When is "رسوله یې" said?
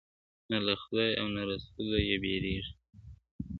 1.49-2.15